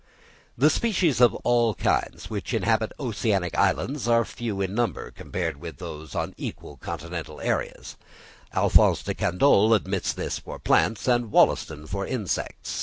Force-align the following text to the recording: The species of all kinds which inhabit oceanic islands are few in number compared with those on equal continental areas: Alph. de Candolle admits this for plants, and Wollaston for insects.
The 0.57 0.71
species 0.71 1.21
of 1.21 1.35
all 1.43 1.75
kinds 1.75 2.27
which 2.27 2.55
inhabit 2.55 2.91
oceanic 2.99 3.55
islands 3.55 4.07
are 4.07 4.25
few 4.25 4.59
in 4.59 4.73
number 4.73 5.11
compared 5.11 5.57
with 5.57 5.77
those 5.77 6.15
on 6.15 6.33
equal 6.37 6.77
continental 6.77 7.39
areas: 7.39 7.97
Alph. 8.51 9.03
de 9.03 9.13
Candolle 9.13 9.75
admits 9.75 10.11
this 10.11 10.39
for 10.39 10.57
plants, 10.57 11.07
and 11.07 11.29
Wollaston 11.31 11.85
for 11.85 12.07
insects. 12.07 12.79